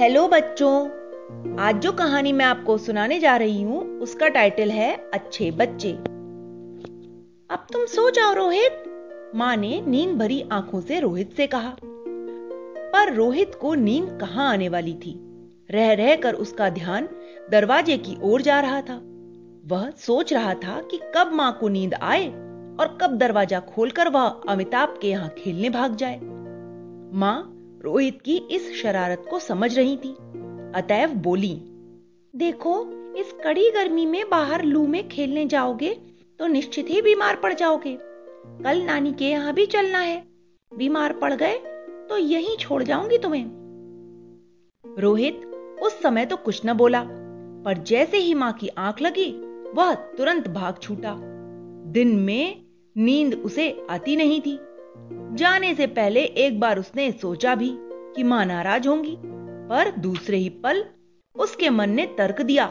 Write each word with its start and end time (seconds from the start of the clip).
Hello 0.00 0.28
बच्चों, 0.28 0.88
आज 1.58 1.76
जो 1.76 1.92
कहानी 1.92 2.32
मैं 2.32 2.44
आपको 2.44 2.78
सुनाने 2.78 3.18
जा 3.20 3.36
रही 3.36 3.62
हूँ, 3.62 4.00
उसका 4.00 4.28
टाइटल 4.28 4.70
है 4.70 5.10
अच्छे 5.14 5.50
बच्चे। 5.50 5.92
अब 7.50 7.66
तुम 7.72 7.86
सो 7.86 8.10
जाओ 8.10 8.34
रोहित, 8.34 8.82
माँ 9.34 9.56
ने 9.56 9.80
नींद 9.86 10.18
भरी 10.18 10.44
आँखों 10.52 10.80
से 10.80 11.00
रोहित 11.00 11.32
से 11.36 11.46
कहा। 11.46 11.76
पर 11.82 13.14
रोहित 13.14 13.54
को 13.54 13.74
नींद 13.74 14.18
कहाँ 14.20 14.52
आने 14.52 14.68
वाली 14.68 14.94
थी? 14.94 15.20
रह 15.70 15.92
रह 15.92 16.16
कर 16.16 16.34
उसका 16.34 16.68
ध्यान 16.68 17.08
दरवाजे 17.50 17.98
की 17.98 18.18
ओर 18.22 18.42
जा 18.42 18.60
रहा 18.60 18.80
था। 18.80 19.00
वह 19.66 19.90
सोच 19.90 20.32
रहा 20.32 20.54
था 20.54 20.80
कि 20.80 21.00
कब 21.16 21.32
माँ 21.32 21.56
को 21.60 21.68
नींद 21.68 21.94
आए 21.94 22.28
और 22.80 22.98
कब 23.00 23.18
दरवाज़ा 23.18 23.60
खोलकर 23.60 24.08
वह 24.08 24.42
अमिताभ 24.48 24.98
के 25.02 25.08
यहाँ 25.08 25.34
खेलने 25.38 25.70
भाग 25.70 25.96
जाए। 25.96 26.20
माँ 27.12 27.55
रोहित 27.80 28.20
की 28.22 28.36
इस 28.50 28.72
शरारत 28.82 29.26
को 29.30 29.38
समझ 29.38 29.76
रही 29.78 29.96
थी। 29.96 30.12
अतएव 30.74 31.14
बोली, 31.14 31.54
देखो, 32.34 32.74
इस 33.16 33.32
कड़ी 33.44 33.70
गर्मी 33.70 34.06
में 34.06 34.28
बाहर 34.30 34.64
लू 34.64 34.86
में 34.86 35.08
खेलने 35.08 35.44
जाओगे 35.46 35.92
तो 36.40 36.46
निश्चित 36.46 36.90
ही 36.90 37.02
बीमार 37.02 37.36
पड़ 37.36 37.52
जाओगे। 37.54 37.96
कल 38.64 38.82
नानी 38.82 39.12
के 39.12 39.24
यहाँ 39.24 39.52
भी 39.54 39.66
चलना 39.66 39.98
है। 39.98 40.22
बीमार 40.72 41.12
पड़ 41.12 41.32
गए 41.34 41.56
तो 42.08 42.16
यहीं 42.16 42.56
छोड़ 42.56 42.82
जाऊँगी 42.82 43.18
तुम्हें। 43.18 43.44
रोहित 44.84 45.44
उस 45.82 46.00
समय 46.02 46.26
तो 46.26 46.36
कुछ 46.36 46.60
न 46.66 46.72
बोला, 46.72 47.02
पर 47.64 47.78
जैसे 47.78 48.18
ही 48.18 48.34
माँ 48.34 48.52
की 48.52 48.68
आँख 48.68 49.02
लगी, 49.02 49.30
वह 49.76 49.94
तुरंत 49.94 50.48
भाग 50.48 50.78
छूटा। 50.82 51.16
दिन 51.92 52.16
में 52.16 52.64
नींद 52.96 53.34
उसे 53.34 53.86
आती 53.90 54.16
नहीं 54.16 54.40
थी। 54.40 54.58
जाने 55.12 55.74
से 55.74 55.86
पहले 55.86 56.20
एक 56.20 56.60
बार 56.60 56.78
उसने 56.78 57.10
सोचा 57.12 57.54
भी 57.54 57.70
कि 58.16 58.22
माँ 58.22 58.44
नाराज़ 58.46 58.88
होंगी, 58.88 59.16
पर 59.16 59.90
दूसरे 59.98 60.36
ही 60.36 60.48
पल 60.48 60.84
उसके 61.36 61.70
मन 61.70 61.90
ने 61.90 62.06
तर्क 62.18 62.42
दिया 62.42 62.66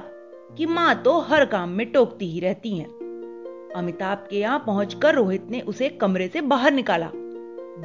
कि 0.57 0.65
माँ 0.65 0.95
तो 1.03 1.19
हर 1.19 1.45
काम 1.45 1.69
में 1.69 1.91
टोकती 1.91 2.31
ही 2.31 2.39
रहती 2.39 2.77
हैं। 2.77 2.87
अमिताभ 3.75 4.27
के 4.29 4.39
यहाँ 4.39 4.59
पहुंचकर 4.59 5.15
रोहित 5.15 5.47
ने 5.51 5.61
उसे 5.61 5.89
कमरे 5.89 6.27
से 6.27 6.41
बाहर 6.41 6.71
निकाला। 6.71 7.09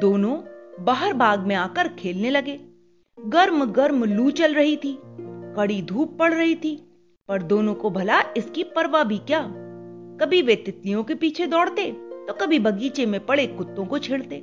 दोनों 0.00 0.36
बाहर 0.84 1.12
बाग 1.12 1.46
में 1.46 1.54
आकर 1.54 1.88
खेलने 1.88 2.30
लगे। 2.30 2.58
गर्म 3.18 3.64
गर्म 3.64 4.04
लू 4.04 4.30
चल 4.30 4.54
रही 4.54 4.76
थी, 4.76 4.98
कड़ी 5.56 5.82
धूप 5.82 6.16
पड़ 6.18 6.32
रही 6.34 6.54
थी, 6.54 6.76
पर 7.28 7.42
दोनों 7.42 7.74
को 7.74 7.90
भला 7.90 8.20
इसकी 8.36 8.62
परवाह 8.64 9.04
भी 9.04 9.18
क्या? 9.18 9.40
कभी 10.20 10.42
वे 10.42 10.54
तितलियों 10.56 11.04
के 11.04 11.14
पीछे 11.14 11.46
दौड़ते 11.46 11.90
तो 12.30 12.34
कभी 12.36 12.58
बगीचे 12.58 13.04
में 13.06 13.18
पड़े 13.26 13.46
कुत्तों 13.46 13.84
को 13.86 13.98
छेड़ते, 13.98 14.36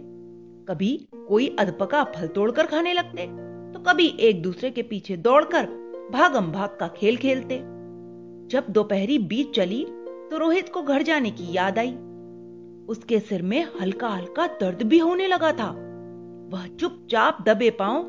कभी 0.67 0.89
कोई 1.27 1.45
अधपका 1.59 2.03
फल 2.05 2.27
तोड़कर 2.27 2.65
खाने 2.65 2.93
लगते 2.93 3.25
तो 3.73 3.79
कभी 3.81 4.07
एक 4.19 4.41
दूसरे 4.41 4.71
के 4.71 4.81
पीछे 4.83 5.15
दौड़कर 5.17 5.65
भागम 6.11 6.51
भाग 6.51 6.75
का 6.79 6.87
खेल 6.87 7.17
खेलते। 7.17 7.57
जब 8.51 8.65
दोपहरी 8.69 9.17
बीत 9.19 9.51
चली 9.55 9.83
तो 10.31 10.37
रोहित 10.37 10.69
को 10.69 10.81
घर 10.81 11.01
जाने 11.01 11.31
की 11.31 11.47
याद 11.53 11.79
आई। 11.79 11.93
उसके 12.89 13.19
सिर 13.19 13.41
में 13.43 13.63
हल्का 13.81 14.07
हल्का 14.07 14.47
दर्द 14.61 14.83
भी 14.83 14.99
होने 14.99 15.27
लगा 15.27 15.51
था। 15.51 15.69
वह 16.51 16.67
चुपचाप 16.75 17.41
दबे 17.47 17.69
पाँव 17.79 18.03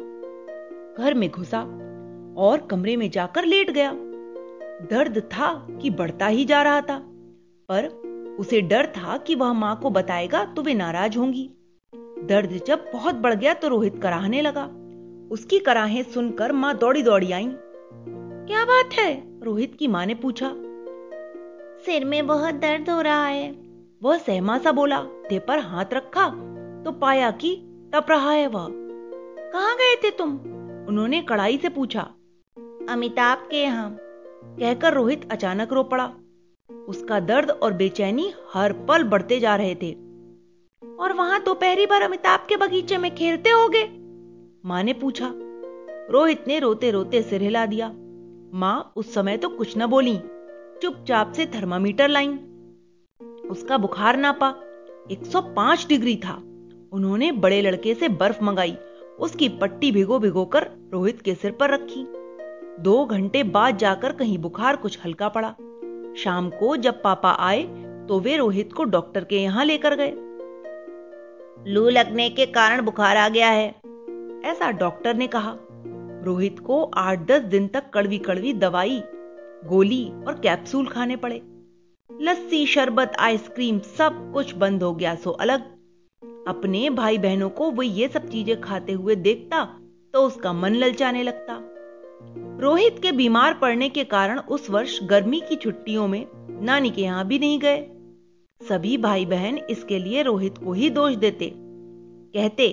घर 0.98 1.14
में 1.14 1.28
घुसा 1.30 1.60
और 2.38 2.66
कमरे 2.70 2.96
में 2.96 3.08
जाकर 3.10 3.44
लेट 3.44 3.70
गया। 3.70 3.92
दर्द 4.90 5.22
था 5.32 5.54
कि 5.72 5.90
बढ़ता 5.92 6.26
ही 6.26 6.44
जा 6.44 6.62
रहा 6.62 6.80
था, 6.80 6.98
पर 7.68 7.90
उसे 8.38 8.60
डर 8.60 8.86
था 8.86 9.16
कि 9.16 9.34
वह 9.34 9.52
माँ 9.52 9.80
को 9.82 9.90
बताएगा 9.90 10.44
तो 10.44 10.62
वे 10.62 10.74
नाराज़ 10.74 11.18
होंगी। 11.18 11.50
दर्द 12.24 12.60
जब 12.66 12.90
बहुत 12.92 13.14
बढ़ 13.14 13.34
गया 13.34 13.54
तो 13.54 13.68
रोहित 13.68 14.00
कराहने 14.02 14.42
लगा। 14.42 14.64
उसकी 15.32 15.58
कराहें 15.58 16.02
सुनकर 16.02 16.52
माँ 16.52 16.78
दौड़ी 16.78 17.02
दौड़ी 17.02 17.32
आई। 17.32 17.48
क्या 18.48 18.64
बात 18.64 18.92
है? 18.92 19.40
रोहित 19.40 19.76
की 19.78 19.86
माँ 19.86 20.06
ने 20.06 20.14
पूछा। 20.14 20.54
सिर 21.86 22.04
में 22.04 22.26
बहुत 22.26 22.54
दर्द 22.54 22.90
हो 22.90 23.00
रहा 23.00 23.26
है। 23.26 23.50
वह 24.02 24.18
सहमा 24.18 24.58
सा 24.58 24.72
बोला 24.72 25.04
थे 25.04 25.38
पर 25.38 25.58
हाथ 25.58 25.84
रखा। 25.92 26.28
तो 26.84 26.92
पाया 26.92 27.30
कि 27.30 27.56
तप 27.94 28.06
रहा 28.10 28.30
है 28.30 28.46
वह। 28.46 28.68
कहाँ 29.52 29.74
गए 29.74 29.96
थे 30.04 30.10
तुम? 30.10 30.30
उन्होंने 30.88 31.22
कड़ाई 31.22 31.58
से 31.58 31.68
पूछा। 31.68 32.00
अमिताभ 32.90 33.38
के 33.50 33.62
यहाँ। 33.62 33.96
कहकर 34.44 34.94
रोहित 34.94 35.32
अचानक 35.32 35.72
रो 35.72 35.82
पड़ा। 35.82 36.12
उसका 36.72 37.20
दर्द 37.20 37.50
और 37.50 37.72
बेचैनी 37.72 38.32
हर 38.54 38.72
पल 38.72 39.02
बढ़ते 39.02 39.40
जा 39.40 39.56
रहे 39.56 39.74
थे। 39.74 39.92
और 41.00 41.12
वहाँ 41.12 41.42
दोपहरी 41.42 41.86
भर 41.86 42.02
अमिताभ 42.02 42.40
के 42.48 42.56
बगीचे 42.56 42.98
में 42.98 43.14
खेलते 43.14 43.50
होगे? 43.50 43.84
माँ 44.68 44.82
ने 44.82 44.92
पूछा। 44.92 45.32
रोहित 46.10 46.44
ने 46.48 46.58
रोते 46.58 46.90
रोते 46.90 47.22
सिर 47.22 47.42
हिला 47.42 47.66
दिया। 47.66 47.92
माँ 48.58 48.92
उस 48.96 49.14
समय 49.14 49.36
तो 49.36 49.48
कुछ 49.48 49.74
न 49.78 49.86
बोली, 49.86 50.18
चुपचाप 50.82 51.32
से 51.32 51.46
थर्मामीटर 51.46 52.08
लाई। 52.08 52.28
उसका 53.50 53.78
बुखार 53.78 54.16
नापा 54.16 54.54
105 55.10 55.88
डिग्री 55.88 56.16
था। 56.16 56.34
उन्होंने 56.92 57.32
बड़े 57.32 57.62
लड़के 57.62 57.94
से 57.94 58.08
बर्फ़ 58.08 58.44
मंगाई, 58.44 58.76
उसकी 59.18 59.48
पट्टी 59.48 59.92
भिगो 59.92 60.18
भिगो 60.18 60.44
कर 60.44 60.70
रोहित 60.92 61.20
के 61.20 61.34
सिर 61.34 61.52
पर 61.52 61.70
रखी। 61.70 62.06
दो 62.82 63.04
घंटे 63.04 63.42
बाद 63.42 63.76
जाकर 63.76 64.12
कहीं 64.12 64.38
बुखार 64.38 64.76
कुछ 64.76 64.98
हल्का 65.04 65.28
पड़ा। 65.28 65.54
शाम 66.18 66.48
को 66.50 66.76
जब 66.78 67.02
पापा 67.02 67.30
आए 67.40 67.62
तो 68.08 68.18
वे 68.20 68.36
रोहित 68.36 68.72
को 68.72 68.84
डॉक्टर 68.86 69.24
के 69.24 69.36
यहाँ 69.36 69.64
लेकर 69.64 69.94
गए। 69.96 70.12
लू 71.66 71.88
लगने 71.88 72.28
के 72.30 72.46
कारण 72.48 72.82
बुखार 72.82 73.16
आ 73.16 73.28
गया 73.28 73.48
है, 73.50 73.68
ऐसा 74.44 74.70
डॉक्टर 74.72 75.14
ने 75.14 75.26
कहा। 75.26 75.56
रोहित 76.24 76.58
को 76.60 76.82
आठ 76.96 77.26
दस 77.26 77.42
दिन 77.44 77.68
तक 77.68 77.90
कड़वी 77.94 78.18
कड़वी 78.20 78.52
दवाई, 78.54 79.02
गोली 79.64 80.04
और 80.26 80.40
कैप्सूल 80.42 80.86
खाने 80.86 81.16
पड़े। 81.16 81.40
लस्सी, 82.10 82.64
शरबत, 82.66 83.12
आइसक्रीम 83.20 83.78
सब 83.98 84.30
कुछ 84.34 84.54
बंद 84.56 84.82
हो 84.82 84.94
गया, 84.94 85.14
सो 85.14 85.30
अलग। 85.32 85.60
अपने 86.48 86.88
भाई 86.90 87.18
बहनों 87.18 87.50
को 87.50 87.70
वो 87.70 87.82
ये 87.82 88.08
सब 88.08 88.28
चीज़ें 88.28 88.60
खाते 88.60 88.92
हुए 88.92 89.14
देखता 89.16 89.64
तो 90.14 90.22
उसका 90.22 90.52
मन 90.54 90.74
ललचाने 90.74 91.22
लगता। 91.22 91.57
रोहित 92.58 92.98
के 93.02 93.10
बीमार 93.12 93.54
पड़ने 93.54 93.88
के 93.88 94.04
कारण 94.04 94.38
उस 94.38 94.68
वर्ष 94.70 94.98
गर्मी 95.02 95.40
की 95.40 95.56
छुट्टियों 95.56 96.06
में 96.08 96.24
नानी 96.62 96.90
के 96.90 97.02
यहाँ 97.02 97.26
भी 97.26 97.38
नहीं 97.38 97.58
गए। 97.60 97.78
सभी 98.60 98.96
भाई 98.96 99.26
बहन 99.26 99.58
इसके 99.70 99.98
लिए 99.98 100.22
रोहित 100.22 100.58
को 100.58 100.72
ही 100.72 100.88
दोष 100.90 101.14
देते। 101.14 101.50
कहते 101.54 102.66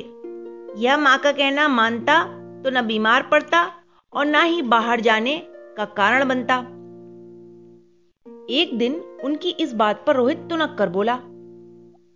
यह 0.77 0.97
माँ 0.97 1.17
का 1.17 1.31
कहना 1.31 1.67
मानता 1.67 2.23
तो 2.63 2.69
न 2.69 2.85
बीमार 2.87 3.27
पड़ता 3.31 3.61
और 4.13 4.25
ना 4.25 4.41
ही 4.41 4.61
बाहर 4.61 5.01
जाने 5.01 5.37
का 5.77 5.85
कारण 5.97 6.27
बनता। 6.27 6.57
एक 8.51 8.77
दिन 8.77 8.95
उनकी 9.23 9.49
इस 9.59 9.73
बात 9.73 10.03
पर 10.07 10.15
रोहित 10.15 10.47
तुनक 10.49 10.75
कर 10.79 10.89
बोला 10.89 11.15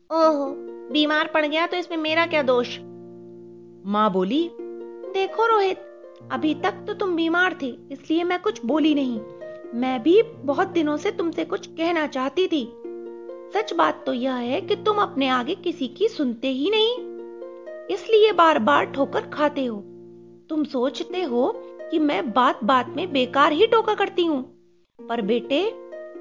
ओहो 0.10 0.50
बीमार 0.92 1.28
पड़ 1.28 1.46
गया 1.46 1.68
तो 1.68 1.78
इसमें 1.78 1.98
मेरा 1.98 2.26
क्या 2.26 2.42
दोष? 2.44 2.78
माँ 3.86 4.10
बोली 4.14 4.50
देखो 5.14 5.46
रोहित 5.48 5.86
अभी 6.22 6.54
तक 6.54 6.72
तो 6.88 6.94
तुम 6.94 7.16
बीमार 7.16 7.58
थे, 7.62 7.68
इसलिए 7.92 8.24
मैं 8.24 8.42
कुछ 8.42 8.66
बोली 8.66 8.96
नहीं। 8.96 9.20
मैं 9.74 10.04
भी 10.04 10.22
बहुत 10.24 10.68
दिनों 10.68 10.98
से 10.98 11.12
तुमसे 11.12 11.46
कुछ 11.46 11.68
कहना 11.68 12.08
चाहती 12.08 12.48
थी। 12.48 12.74
सच 13.54 13.74
बात 13.74 14.04
तो 14.06 14.14
यह 14.14 14.34
है 14.34 14.62
कि 14.62 14.76
तुम 14.76 14.98
अपने 14.98 15.28
आगे 15.28 15.56
किसी 15.56 15.88
की 15.88 16.08
सुनते 16.08 16.48
ही 16.48 16.70
नहीं। 16.70 16.94
इसलिए 17.96 18.32
बार 18.32 18.60
बार 18.60 18.86
ठोकर 18.86 19.22
खाते 19.22 19.66
हो। 19.66 19.78
तुम 20.50 20.64
सोचते 20.64 21.22
हो 21.22 21.52
कि 21.92 22.00
मैं 22.00 22.32
बात 22.32 22.64
बात 22.64 22.94
में 22.96 23.12
बेकार 23.12 23.52
ही 23.52 23.68
टोका 23.68 23.94
करती 23.94 24.26
हूँ। 24.26 24.42
पर 25.00 25.22
बेटे 25.22 25.74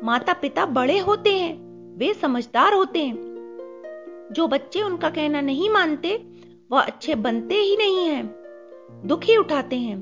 माता 0.05 0.33
पिता 0.33 0.67
बड़े 0.67 0.99
होते 0.99 1.33
हैं, 1.33 1.55
वे 1.99 2.15
समझदार 2.15 2.75
होते 2.75 2.99
हैं। 2.99 4.29
जो 4.33 4.47
बच्चे 4.49 4.83
उनका 4.83 5.11
कहना 5.11 5.41
नहीं 5.41 5.71
मानते, 5.71 6.27
वह 6.71 6.81
अच्छे 6.81 7.15
बनते 7.15 7.55
ही 7.55 7.77
नहीं 7.77 8.07
हैं। 8.07 8.38
दुखी 8.89 9.37
उठाते 9.37 9.77
हैं। 9.77 9.97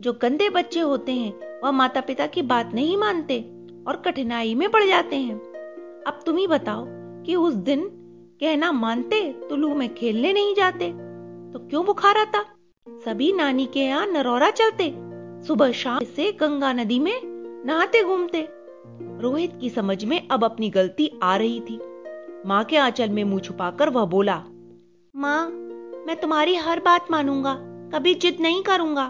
जो 0.00 0.12
गंदे 0.12 0.48
बच्चे 0.48 0.80
होते 0.80 1.12
हैं, 1.12 1.60
वह 1.64 1.70
माता 1.70 2.00
पिता 2.00 2.26
की 2.26 2.42
बात 2.42 2.74
नहीं 2.74 2.96
मानते 2.96 3.40
और 3.88 3.96
कठिनाई 3.96 4.54
में 4.54 4.68
पड़ 4.70 4.84
जाते 4.84 5.16
हैं। 5.16 5.34
अब 6.06 6.20
तुम 6.26 6.36
ही 6.36 6.46
बताओ 6.46 6.84
कि 7.24 7.34
उस 7.34 7.54
दिन 7.54 7.88
कहना 8.40 8.70
मानते 8.72 9.20
तो 9.50 9.56
लू 9.56 9.74
में 9.74 9.92
खेलने 9.94 10.32
नहीं 10.32 10.54
जाते 10.54 10.88
तो 11.52 11.58
क्यों 11.60 11.84
बुखार 11.86 12.16
आता? 12.16 12.44
सभी 12.86 13.32
नानी 13.32 13.66
के 13.66 13.80
यहाँ 13.80 14.06
नरौरा 14.06 14.50
चलते, 14.50 14.92
सुबह 15.46 15.72
शाम 15.72 16.04
से 16.06 16.30
गंगा 16.32 16.72
नदी 16.72 16.98
में 16.98 17.20
नहाते 17.66 18.02
घूमते। 18.04 18.46
रोहित 19.20 19.58
की 19.60 19.70
समझ 19.70 20.04
में 20.04 20.28
अब 20.28 20.44
अपनी 20.44 20.70
गलती 20.70 21.10
आ 21.22 21.36
रही 21.36 21.60
थी। 21.60 21.80
माँ 22.46 22.62
के 22.64 22.76
आंचल 22.76 23.08
में 23.08 23.22
मुँह 23.24 23.40
छुपाकर 23.40 23.88
वह 23.88 24.04
बोला, 24.04 24.36
माँ, 25.14 25.48
मैं 26.06 26.16
तुम्हारी 26.20 26.54
हर 26.56 26.80
बात 26.80 27.10
मानूँगा। 27.10 27.54
कभी 27.94 28.14
जिद 28.14 28.36
नहीं 28.40 28.62
करूँगा। 28.62 29.08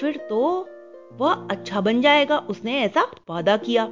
फिर 0.00 0.16
तो 0.30 0.68
वह 1.12 1.46
अच्छा 1.50 1.80
बन 1.80 2.00
जाएगा, 2.00 2.38
उसने 2.38 2.78
ऐसा 2.78 3.02
वादा 3.30 3.56
किया। 3.56 3.86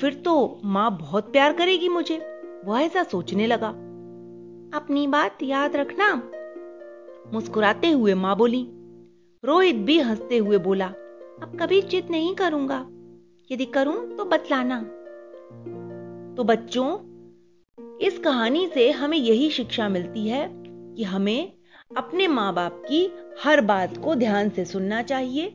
फिर 0.00 0.14
तो 0.24 0.60
माँ 0.64 0.98
बहुत 0.98 1.32
प्यार 1.32 1.52
करेगी 1.52 1.88
मुझे, 1.88 2.16
वह 2.64 2.80
ऐसा 2.80 3.02
सोचने 3.02 3.46
लगा। 3.46 3.68
अपनी 4.78 5.06
बात 5.06 5.42
याद 5.42 5.76
रखना, 5.76 6.14
मुस्कुराते 7.32 7.90
हुए 7.90 8.14
माँ 8.14 8.36
बोली। 8.36 8.66
रोहित 9.44 9.76
भी 9.76 9.98
हँसते 9.98 10.38
हुए 10.38 10.58
बोला, 10.58 10.86
अब 11.42 11.56
कभी 11.60 11.82
चित 11.82 12.10
नहीं 12.10 12.34
करूँगा, 12.34 12.86
यदि 13.50 13.64
करूँ 13.64 14.16
तो 14.16 14.24
बतलाना। 14.24 14.80
तो 16.36 16.44
बच्चों, 16.44 16.98
इस 17.98 18.18
कहानी 18.18 18.66
से 18.66 18.90
हमें 18.90 19.18
यही 19.18 19.50
शिक्षा 19.50 19.88
मिलती 19.88 20.28
है 20.28 20.63
कि 20.96 21.04
हमें 21.04 21.52
अपने 21.96 22.26
माँ 22.28 22.54
बाप 22.54 22.82
की 22.88 23.12
हर 23.44 23.60
बात 23.60 23.96
को 23.96 24.14
ध्यान 24.14 24.50
से 24.50 24.64
सुनना 24.64 25.02
चाहिए 25.02 25.46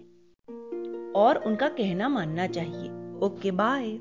और 1.16 1.44
उनका 1.46 1.68
कहना 1.68 2.10
मानना 2.10 2.48
चाहिए। 2.48 2.90
Okay 3.26 3.52
bye 3.52 4.00